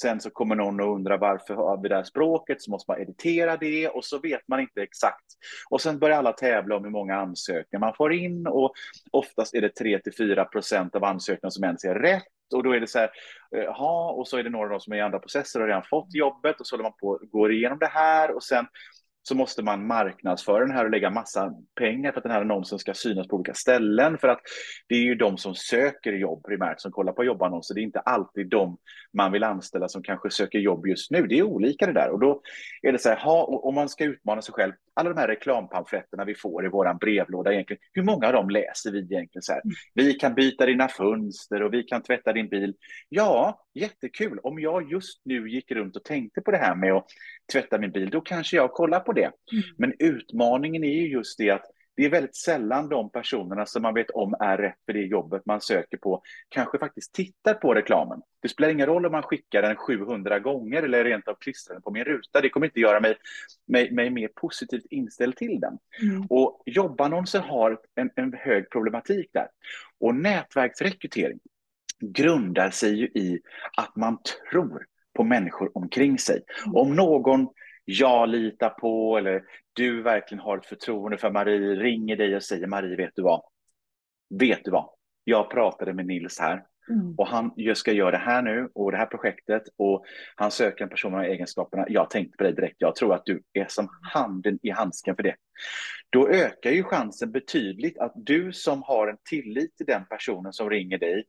Sen 0.00 0.20
så 0.20 0.30
kommer 0.30 0.54
någon 0.54 0.80
och 0.80 0.94
undrar 0.94 1.18
varför 1.18 1.54
har 1.54 1.82
vi 1.82 1.88
det 1.88 1.94
här 1.94 2.04
språket, 2.04 2.62
så 2.62 2.70
måste 2.70 2.90
man 2.90 3.00
editera 3.00 3.56
det 3.56 3.88
och 3.88 4.04
så 4.04 4.18
vet 4.18 4.48
man 4.48 4.60
inte 4.60 4.82
exakt. 4.82 5.24
Och 5.70 5.80
sen 5.80 5.98
börjar 5.98 6.18
alla 6.18 6.32
tävla 6.32 6.76
om 6.76 6.84
hur 6.84 6.90
många 6.90 7.16
ansökningar 7.16 7.80
man 7.80 7.94
får 7.94 8.12
in 8.12 8.46
och 8.46 8.72
oftast 9.10 9.54
är 9.54 9.60
det 9.60 9.74
3 9.74 9.98
till 9.98 10.16
4 10.16 10.44
procent 10.44 10.94
av 10.94 11.04
ansökningarna 11.04 11.50
som 11.50 11.64
ens 11.64 11.84
är 11.84 11.94
rätt. 11.94 12.24
Och 12.54 12.62
då 12.62 12.72
är 12.72 12.80
det 12.80 12.86
så 12.86 12.98
här, 12.98 13.10
eh, 13.56 13.62
ja, 13.62 14.10
och 14.10 14.28
så 14.28 14.36
är 14.36 14.42
det 14.42 14.50
några 14.50 14.80
som 14.80 14.92
är 14.92 14.96
i 14.96 15.00
andra 15.00 15.18
processer 15.18 15.60
och 15.60 15.66
redan 15.66 15.82
fått 15.82 16.14
jobbet 16.14 16.60
och 16.60 16.66
så 16.66 16.76
håller 16.76 16.82
man 16.82 16.98
på 17.00 17.20
går 17.22 17.52
igenom 17.52 17.78
det 17.78 17.86
här 17.86 18.36
och 18.36 18.42
sen 18.42 18.66
så 19.28 19.34
måste 19.34 19.62
man 19.62 19.86
marknadsföra 19.86 20.66
den 20.66 20.70
här 20.70 20.84
och 20.84 20.90
lägga 20.90 21.10
massa 21.10 21.54
pengar 21.78 22.12
för 22.12 22.18
att 22.18 22.22
den 22.22 22.32
här 22.32 22.40
annonsen 22.40 22.78
ska 22.78 22.94
synas 22.94 23.28
på 23.28 23.36
olika 23.36 23.54
ställen. 23.54 24.18
För 24.18 24.28
att 24.28 24.40
det 24.88 24.94
är 24.94 25.00
ju 25.00 25.14
de 25.14 25.38
som 25.38 25.54
söker 25.54 26.12
jobb 26.12 26.44
primärt 26.44 26.80
som 26.80 26.92
kollar 26.92 27.12
på 27.12 27.24
jobbannonser. 27.24 27.74
Det 27.74 27.80
är 27.80 27.82
inte 27.82 28.00
alltid 28.00 28.48
de 28.48 28.78
man 29.12 29.32
vill 29.32 29.44
anställa 29.44 29.88
som 29.88 30.02
kanske 30.02 30.30
söker 30.30 30.58
jobb 30.58 30.86
just 30.86 31.10
nu. 31.10 31.26
Det 31.26 31.38
är 31.38 31.42
olika 31.42 31.86
det 31.86 31.92
där. 31.92 32.10
Och 32.10 32.20
då 32.20 32.42
är 32.82 32.92
det 32.92 32.98
så 32.98 33.08
här, 33.08 33.16
ha, 33.16 33.44
om 33.44 33.74
man 33.74 33.88
ska 33.88 34.04
utmana 34.04 34.42
sig 34.42 34.54
själv, 34.54 34.72
alla 34.94 35.10
de 35.10 35.20
här 35.20 35.28
reklampamfletterna 35.28 36.24
vi 36.24 36.34
får 36.34 36.66
i 36.66 36.68
vår 36.68 36.94
brevlåda 36.94 37.52
egentligen, 37.52 37.80
hur 37.92 38.02
många 38.02 38.26
av 38.26 38.32
dem 38.32 38.50
läser 38.50 38.90
vi 38.90 38.98
egentligen 38.98 39.42
så 39.42 39.52
här? 39.52 39.60
Mm. 39.64 39.74
Vi 39.94 40.12
kan 40.12 40.34
byta 40.34 40.66
dina 40.66 40.88
fönster 40.88 41.62
och 41.62 41.74
vi 41.74 41.82
kan 41.82 42.02
tvätta 42.02 42.32
din 42.32 42.48
bil. 42.48 42.74
Ja, 43.08 43.65
jättekul. 43.76 44.38
Om 44.42 44.60
jag 44.60 44.92
just 44.92 45.20
nu 45.24 45.50
gick 45.50 45.70
runt 45.70 45.96
och 45.96 46.04
tänkte 46.04 46.40
på 46.40 46.50
det 46.50 46.58
här 46.58 46.74
med 46.74 46.92
att 46.92 47.06
tvätta 47.52 47.78
min 47.78 47.90
bil, 47.90 48.10
då 48.10 48.20
kanske 48.20 48.56
jag 48.56 48.72
kollar 48.72 49.00
på 49.00 49.12
det. 49.12 49.30
Mm. 49.52 49.64
Men 49.78 49.92
utmaningen 49.98 50.84
är 50.84 50.94
ju 50.94 51.08
just 51.08 51.38
det 51.38 51.50
att 51.50 51.64
det 51.96 52.04
är 52.04 52.10
väldigt 52.10 52.36
sällan 52.36 52.88
de 52.88 53.10
personerna 53.10 53.66
som 53.66 53.82
man 53.82 53.94
vet 53.94 54.10
om 54.10 54.34
är 54.40 54.56
rätt 54.58 54.78
för 54.86 54.92
det 54.92 55.02
jobbet 55.02 55.46
man 55.46 55.60
söker 55.60 55.96
på 55.96 56.22
kanske 56.48 56.78
faktiskt 56.78 57.12
tittar 57.14 57.54
på 57.54 57.74
reklamen. 57.74 58.20
Det 58.42 58.48
spelar 58.48 58.70
ingen 58.70 58.86
roll 58.86 59.06
om 59.06 59.12
man 59.12 59.22
skickar 59.22 59.62
den 59.62 59.76
700 59.76 60.38
gånger 60.38 60.82
eller 60.82 61.04
rent 61.04 61.28
av 61.28 61.34
klistrar 61.34 61.74
den 61.74 61.82
på 61.82 61.90
min 61.90 62.04
ruta. 62.04 62.40
Det 62.40 62.48
kommer 62.48 62.66
inte 62.66 62.80
göra 62.80 63.00
mig, 63.00 63.16
mig, 63.66 63.90
mig 63.92 64.10
mer 64.10 64.28
positivt 64.28 64.86
inställd 64.90 65.36
till 65.36 65.60
den. 65.60 65.78
Mm. 66.02 66.26
Och 66.30 66.62
jobbannonser 66.66 67.40
har 67.40 67.78
en, 67.94 68.10
en 68.16 68.32
hög 68.32 68.70
problematik 68.70 69.30
där. 69.32 69.48
Och 70.00 70.14
nätverksrekrytering 70.14 71.38
grundar 72.00 72.70
sig 72.70 72.94
ju 72.94 73.06
i 73.06 73.40
att 73.76 73.96
man 73.96 74.18
tror 74.50 74.86
på 75.14 75.24
människor 75.24 75.70
omkring 75.74 76.18
sig. 76.18 76.42
Mm. 76.66 76.76
Om 76.76 76.96
någon 76.96 77.48
jag 77.84 78.28
litar 78.28 78.70
på 78.70 79.18
eller 79.18 79.42
du 79.72 80.02
verkligen 80.02 80.40
har 80.40 80.58
ett 80.58 80.66
förtroende 80.66 81.18
för 81.18 81.30
Marie 81.30 81.74
ringer 81.76 82.16
dig 82.16 82.36
och 82.36 82.42
säger 82.42 82.66
Marie, 82.66 82.96
vet 82.96 83.12
du 83.14 83.22
vad? 83.22 83.42
Vet 84.38 84.64
du 84.64 84.70
vad? 84.70 84.90
Jag 85.24 85.50
pratade 85.50 85.92
med 85.92 86.06
Nils 86.06 86.38
här 86.40 86.64
mm. 86.90 87.14
och 87.18 87.26
han 87.26 87.50
ska 87.74 87.92
göra 87.92 88.10
det 88.10 88.16
här 88.16 88.42
nu 88.42 88.68
och 88.74 88.92
det 88.92 88.98
här 88.98 89.06
projektet 89.06 89.62
och 89.76 90.04
han 90.36 90.50
söker 90.50 90.84
en 90.84 90.90
person 90.90 91.12
med 91.12 91.30
egenskaperna. 91.30 91.84
Jag 91.88 92.10
tänkte 92.10 92.36
på 92.36 92.44
dig 92.44 92.52
direkt. 92.52 92.76
Jag 92.78 92.96
tror 92.96 93.14
att 93.14 93.24
du 93.24 93.42
är 93.52 93.66
som 93.68 93.88
handen 94.14 94.58
i 94.62 94.70
handsken 94.70 95.16
för 95.16 95.22
det. 95.22 95.34
Då 96.10 96.28
ökar 96.28 96.70
ju 96.70 96.82
chansen 96.82 97.32
betydligt 97.32 97.98
att 97.98 98.12
du 98.16 98.52
som 98.52 98.82
har 98.82 99.08
en 99.08 99.16
tillit 99.30 99.76
till 99.76 99.86
den 99.86 100.04
personen 100.10 100.52
som 100.52 100.70
ringer 100.70 100.98
dig 100.98 101.24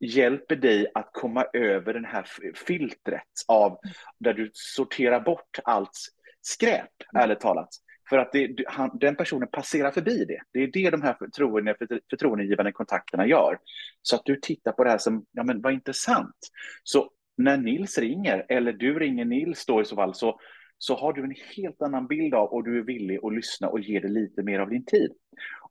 hjälper 0.00 0.56
dig 0.56 0.86
att 0.94 1.10
komma 1.12 1.46
över 1.52 1.94
den 1.94 2.04
här 2.04 2.26
filtret 2.66 3.22
av 3.48 3.78
där 4.18 4.34
du 4.34 4.50
sorterar 4.52 5.20
bort 5.20 5.58
allt 5.64 5.98
skräp, 6.42 6.90
mm. 7.14 7.22
ärligt 7.22 7.40
talat. 7.40 7.68
För 8.08 8.18
att 8.18 8.32
det, 8.32 8.64
han, 8.66 8.98
den 8.98 9.16
personen 9.16 9.48
passerar 9.52 9.90
förbi 9.90 10.24
det. 10.24 10.40
Det 10.52 10.62
är 10.62 10.66
det 10.72 10.90
de 10.90 11.02
här 11.02 11.14
förtroende, 11.18 11.76
förtroendegivande 12.10 12.72
kontakterna 12.72 13.26
gör. 13.26 13.58
Så 14.02 14.16
att 14.16 14.22
du 14.24 14.36
tittar 14.36 14.72
på 14.72 14.84
det 14.84 14.90
här 14.90 14.98
som, 14.98 15.26
ja 15.32 15.44
men 15.44 15.60
vad 15.60 15.72
intressant. 15.72 16.36
Så 16.82 17.10
när 17.36 17.56
Nils 17.56 17.98
ringer, 17.98 18.46
eller 18.48 18.72
du 18.72 18.98
ringer 18.98 19.24
Nils 19.24 19.66
då 19.66 19.80
i 19.80 19.84
så 19.84 19.96
fall, 19.96 20.14
så, 20.14 20.40
så 20.78 20.96
har 20.96 21.12
du 21.12 21.24
en 21.24 21.34
helt 21.56 21.82
annan 21.82 22.06
bild 22.06 22.34
av 22.34 22.48
och 22.48 22.64
du 22.64 22.78
är 22.78 22.82
villig 22.82 23.18
att 23.22 23.34
lyssna 23.34 23.68
och 23.68 23.80
ge 23.80 24.00
det 24.00 24.08
lite 24.08 24.42
mer 24.42 24.58
av 24.58 24.70
din 24.70 24.84
tid. 24.84 25.10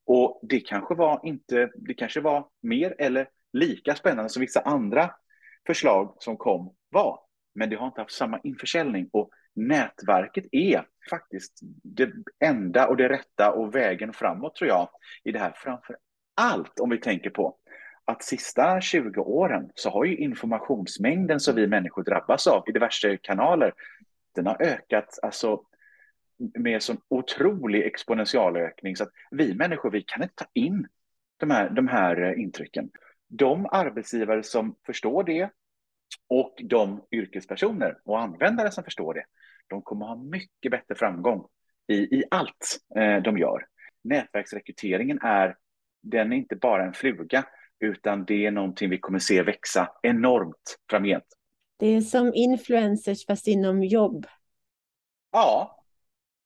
Och 0.06 0.40
det 0.44 0.60
kanske 0.60 0.96
var 0.96 1.20
inte, 1.24 1.70
det 1.76 1.94
kanske 1.94 2.22
var 2.22 2.48
mer 2.62 2.96
eller 2.98 3.28
lika 3.56 3.96
spännande 3.96 4.30
som 4.30 4.42
vissa 4.42 4.62
andra 4.62 5.12
förslag 5.68 6.18
som 6.20 6.38
kom 6.38 6.76
var. 6.90 7.20
Men 7.56 7.70
det 7.70 7.76
har 7.76 7.88
inte 7.88 8.02
haft 8.02 8.16
samma 8.16 8.40
införsäljning 8.44 9.10
och 9.14 9.30
nätverket 9.56 10.46
är 10.52 10.86
faktiskt 11.10 11.60
det 11.84 12.12
enda 12.40 12.88
och 12.88 12.98
det 12.98 13.10
rätta 13.10 13.52
och 13.52 13.76
vägen 13.76 14.14
framåt 14.14 14.56
tror 14.56 14.70
jag 14.70 14.90
i 15.24 15.32
det 15.32 15.40
här. 15.40 15.54
Framför 15.56 15.98
allt 16.36 16.80
om 16.80 16.90
vi 16.90 16.98
tänker 16.98 17.30
på 17.30 17.58
att 18.06 18.24
sista 18.24 18.82
20 18.82 19.22
åren 19.22 19.72
så 19.76 19.90
har 19.90 20.06
ju 20.06 20.18
informationsmängden 20.18 21.40
som 21.40 21.56
vi 21.56 21.68
människor 21.68 22.04
drabbas 22.04 22.48
av 22.48 22.64
i 22.68 22.72
diverse 22.72 23.18
kanaler, 23.18 23.74
den 24.36 24.46
har 24.46 24.62
ökat 24.62 25.20
alltså 25.22 25.62
med 26.38 26.84
sån 26.84 26.98
otrolig 27.08 27.84
exponentialökning 27.84 28.96
så 28.96 29.04
att 29.04 29.12
vi 29.32 29.54
människor, 29.54 29.92
vi 29.92 30.02
kan 30.02 30.24
inte 30.24 30.36
ta 30.36 30.46
in 30.54 30.88
de 31.38 31.52
här, 31.52 31.70
de 31.70 31.88
här 31.88 32.22
eh, 32.22 32.42
intrycken 32.42 32.90
de 33.28 33.68
arbetsgivare 33.72 34.44
som 34.44 34.76
förstår 34.86 35.24
det 35.24 35.50
och 36.30 36.56
de 36.64 37.06
yrkespersoner 37.12 37.98
och 38.04 38.22
användare 38.22 38.72
som 38.72 38.84
förstår 38.84 39.14
det, 39.14 39.26
de 39.68 39.82
kommer 39.82 40.06
ha 40.06 40.16
mycket 40.16 40.72
bättre 40.72 40.96
framgång 40.96 41.48
i, 41.88 41.96
i 41.96 42.24
allt 42.32 42.80
eh, 42.96 43.18
de 43.18 43.38
gör. 43.38 43.66
Nätverksrekryteringen 44.04 45.20
är, 45.22 45.58
den 46.02 46.34
är 46.34 46.38
inte 46.38 46.56
bara 46.56 46.86
en 46.86 46.94
fluga, 46.94 47.46
utan 47.80 48.26
det 48.26 48.46
är 48.46 48.52
någonting 48.52 48.90
vi 48.90 48.98
kommer 48.98 49.20
se 49.20 49.44
växa 49.44 49.92
enormt 50.04 50.78
framgent. 50.90 51.26
Det 51.78 51.88
är 51.88 52.02
som 52.02 52.34
influencers 52.34 53.26
fast 53.26 53.48
inom 53.48 53.84
jobb. 53.84 54.28
Ja, 55.32 55.84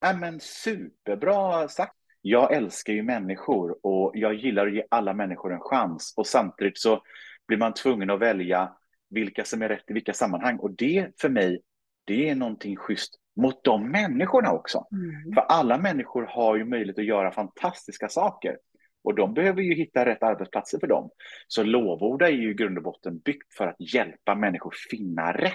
men 0.00 0.40
superbra 0.40 1.68
sagt 1.68 1.99
jag 2.22 2.52
älskar 2.52 2.92
ju 2.92 3.02
människor 3.02 3.86
och 3.86 4.12
jag 4.14 4.34
gillar 4.34 4.66
att 4.66 4.74
ge 4.74 4.84
alla 4.90 5.14
människor 5.14 5.52
en 5.52 5.60
chans 5.60 6.14
och 6.16 6.26
samtidigt 6.26 6.78
så 6.78 7.02
blir 7.48 7.58
man 7.58 7.74
tvungen 7.74 8.10
att 8.10 8.20
välja 8.20 8.72
vilka 9.10 9.44
som 9.44 9.62
är 9.62 9.68
rätt 9.68 9.90
i 9.90 9.92
vilka 9.92 10.12
sammanhang 10.12 10.56
och 10.56 10.70
det 10.70 11.20
för 11.20 11.28
mig, 11.28 11.62
det 12.04 12.30
är 12.30 12.34
någonting 12.34 12.76
schysst 12.76 13.14
mot 13.36 13.64
de 13.64 13.90
människorna 13.90 14.52
också. 14.52 14.86
Mm. 14.92 15.32
För 15.34 15.40
alla 15.40 15.78
människor 15.78 16.26
har 16.26 16.56
ju 16.56 16.64
möjlighet 16.64 16.98
att 16.98 17.04
göra 17.04 17.32
fantastiska 17.32 18.08
saker 18.08 18.56
och 19.04 19.14
de 19.14 19.34
behöver 19.34 19.62
ju 19.62 19.74
hitta 19.74 20.04
rätt 20.04 20.22
arbetsplatser 20.22 20.78
för 20.78 20.86
dem. 20.86 21.10
Så 21.48 21.62
lovorda 21.62 22.28
är 22.28 22.32
ju 22.32 22.50
i 22.50 22.54
grund 22.54 22.76
och 22.78 22.84
botten 22.84 23.18
byggt 23.18 23.54
för 23.54 23.66
att 23.66 23.94
hjälpa 23.94 24.34
människor 24.34 24.74
finna 24.90 25.32
rätt. 25.32 25.54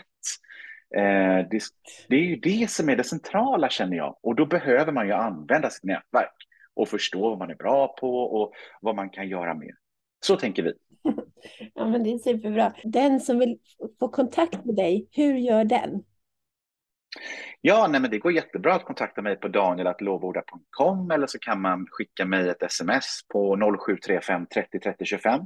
Eh, 0.95 1.49
det, 1.49 1.61
det, 2.09 2.15
är 2.15 2.23
ju 2.23 2.35
det 2.35 2.69
som 2.69 2.89
är 2.89 2.95
det 2.95 3.03
centrala 3.03 3.69
känner 3.69 3.97
jag 3.97 4.17
och 4.21 4.35
då 4.35 4.45
behöver 4.45 4.91
man 4.91 5.07
ju 5.07 5.13
använda 5.13 5.69
sitt 5.69 5.83
nätverk 5.83 6.44
och 6.75 6.89
förstå 6.89 7.29
vad 7.29 7.37
man 7.37 7.49
är 7.49 7.55
bra 7.55 7.87
på 7.87 8.19
och 8.19 8.53
vad 8.81 8.95
man 8.95 9.09
kan 9.09 9.29
göra 9.29 9.53
mer. 9.53 9.71
Så 10.25 10.35
tänker 10.35 10.63
vi. 10.63 10.73
Ja, 11.73 11.87
men 11.87 12.03
det 12.03 12.09
är 12.13 12.17
superbra. 12.17 12.73
Den 12.83 13.19
som 13.19 13.39
vill 13.39 13.59
få 13.99 14.09
kontakt 14.09 14.65
med 14.65 14.75
dig, 14.75 15.07
hur 15.11 15.33
gör 15.33 15.63
den? 15.63 16.03
Ja, 17.61 17.87
nej, 17.87 18.01
men 18.01 18.11
det 18.11 18.17
går 18.17 18.31
jättebra 18.31 18.73
att 18.73 18.83
kontakta 18.83 19.21
mig 19.21 19.35
på 19.35 19.47
daniel.lovorda.com 19.47 21.11
eller 21.11 21.27
så 21.27 21.39
kan 21.39 21.61
man 21.61 21.87
skicka 21.89 22.25
mig 22.25 22.49
ett 22.49 22.63
sms 22.63 23.27
på 23.27 23.55
0735 23.55 24.45
30 24.53 24.79
30 24.79 25.05
25. 25.05 25.39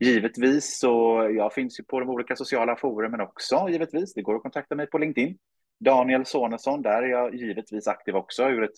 Givetvis 0.00 0.78
så 0.78 1.28
jag 1.36 1.54
finns 1.54 1.80
ju 1.80 1.84
på 1.84 2.00
de 2.00 2.10
olika 2.10 2.36
sociala 2.36 2.76
forumen 2.76 3.20
också, 3.20 3.68
givetvis. 3.70 4.14
Det 4.14 4.22
går 4.22 4.36
att 4.36 4.42
kontakta 4.42 4.74
mig 4.74 4.86
på 4.86 4.98
LinkedIn. 4.98 5.38
Daniel 5.84 6.26
Sonesson, 6.26 6.82
där 6.82 7.02
är 7.02 7.08
jag 7.08 7.34
givetvis 7.34 7.88
aktiv 7.88 8.16
också 8.16 8.48
ur 8.48 8.62
ett 8.62 8.76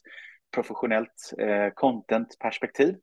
professionellt 0.55 1.33
eh, 1.39 1.69
content-perspektiv. 1.75 2.97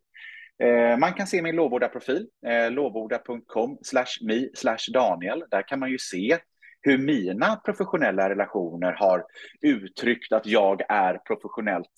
Eh, 0.63 0.97
man 0.97 1.13
kan 1.13 1.27
se 1.27 1.41
min 1.41 1.55
lovorda-profil, 1.55 2.27
eh, 2.47 2.71
lovorda.com 2.71 3.77
me 4.21 4.49
Daniel. 4.93 5.43
Där 5.51 5.67
kan 5.67 5.79
man 5.79 5.89
ju 5.89 5.97
se 5.97 6.37
hur 6.81 6.97
mina 6.97 7.55
professionella 7.55 8.29
relationer 8.29 8.91
har 8.91 9.25
uttryckt 9.61 10.31
att 10.31 10.45
jag 10.45 10.81
är 10.89 11.17
professionellt. 11.17 11.91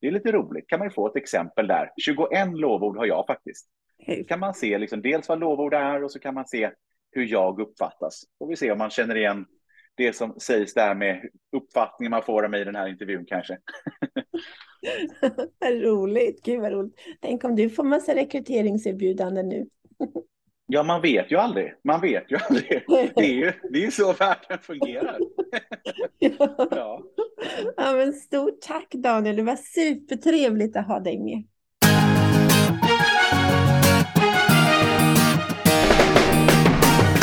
Det 0.00 0.06
är 0.06 0.10
lite 0.10 0.32
roligt, 0.32 0.68
kan 0.68 0.78
man 0.78 0.88
ju 0.88 0.94
få 0.94 1.06
ett 1.06 1.16
exempel 1.16 1.66
där. 1.66 1.90
21 1.96 2.48
lovord 2.58 2.96
har 2.96 3.06
jag 3.06 3.26
faktiskt. 3.26 3.66
kan 4.28 4.40
man 4.40 4.54
se 4.54 4.78
liksom 4.78 5.02
dels 5.02 5.28
vad 5.28 5.40
lovord 5.40 5.74
är 5.74 6.04
och 6.04 6.12
så 6.12 6.18
kan 6.18 6.34
man 6.34 6.46
se 6.46 6.70
hur 7.10 7.26
jag 7.26 7.60
uppfattas. 7.60 8.22
Får 8.38 8.48
vi 8.48 8.56
se 8.56 8.72
om 8.72 8.78
man 8.78 8.90
känner 8.90 9.16
igen 9.16 9.46
det 9.96 10.12
som 10.12 10.34
sägs 10.40 10.74
där 10.74 10.94
med 10.94 11.28
uppfattningen 11.56 12.10
man 12.10 12.22
får 12.22 12.42
av 12.42 12.50
mig 12.50 12.60
i 12.60 12.64
den 12.64 12.76
här 12.76 12.88
intervjun 12.88 13.24
kanske. 13.26 13.58
roligt, 15.64 16.42
gud 16.44 16.60
vad 16.60 16.72
roligt. 16.72 16.94
Tänk 17.20 17.44
om 17.44 17.56
du 17.56 17.70
får 17.70 17.84
massa 17.84 18.14
rekryteringserbjudanden 18.14 19.48
nu. 19.48 19.66
ja, 20.66 20.82
man 20.82 21.02
vet 21.02 21.32
ju 21.32 21.36
aldrig. 21.36 21.74
Man 21.84 22.00
vet 22.00 22.32
ju 22.32 22.36
aldrig. 22.48 22.84
Det 23.14 23.24
är 23.24 23.34
ju 23.34 23.52
det 23.70 23.84
är 23.84 23.90
så 23.90 24.12
världen 24.12 24.58
fungerar. 24.62 25.18
ja. 26.18 26.68
ja. 26.70 27.02
ja, 27.76 27.92
men 27.92 28.12
stort 28.12 28.60
tack 28.60 28.94
Daniel. 28.94 29.36
Det 29.36 29.42
var 29.42 29.56
supertrevligt 29.56 30.76
att 30.76 30.86
ha 30.86 31.00
dig 31.00 31.18
med. 31.18 31.44